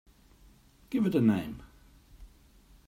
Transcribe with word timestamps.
Give 0.89 1.05
it 1.05 1.13
a 1.13 1.21
name. 1.21 1.61